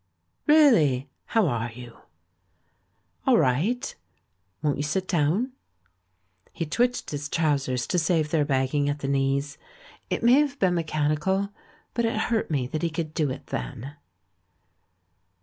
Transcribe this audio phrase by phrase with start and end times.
[0.47, 1.11] "Really!
[1.25, 1.95] How are you?"
[3.27, 3.93] "All right.
[4.63, 5.51] Won't you sit down?"
[6.51, 9.59] He twitched his trousers to save their bagging at the knees.
[10.09, 11.49] It may have been mechanical,
[11.93, 13.93] but it hurt me that he could do it then.